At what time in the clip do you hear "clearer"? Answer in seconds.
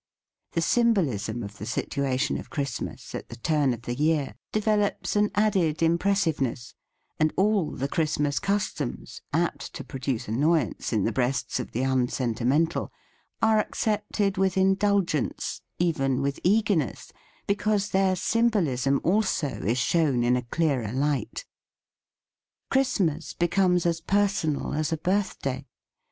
20.41-20.91